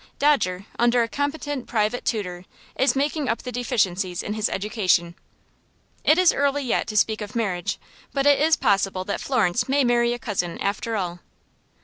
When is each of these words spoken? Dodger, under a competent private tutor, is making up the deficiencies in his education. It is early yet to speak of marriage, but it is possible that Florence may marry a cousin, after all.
Dodger, 0.17 0.65
under 0.79 1.03
a 1.03 1.07
competent 1.07 1.67
private 1.67 2.05
tutor, 2.05 2.45
is 2.75 2.95
making 2.95 3.29
up 3.29 3.43
the 3.43 3.51
deficiencies 3.51 4.23
in 4.23 4.33
his 4.33 4.49
education. 4.49 5.13
It 6.03 6.17
is 6.17 6.33
early 6.33 6.63
yet 6.63 6.87
to 6.87 6.97
speak 6.97 7.21
of 7.21 7.35
marriage, 7.35 7.77
but 8.11 8.25
it 8.25 8.39
is 8.39 8.55
possible 8.57 9.03
that 9.03 9.21
Florence 9.21 9.69
may 9.69 9.83
marry 9.83 10.11
a 10.13 10.17
cousin, 10.17 10.57
after 10.57 10.95
all. 10.95 11.19